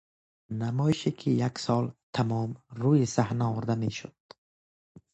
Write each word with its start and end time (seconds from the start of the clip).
نمایشی 0.51 1.11
که 1.11 1.31
یک 1.31 1.59
سال 1.59 1.91
تمام 2.13 2.55
روی 2.69 3.05
صحنه 3.05 3.45
آورده 3.45 3.75
میشد 3.75 4.13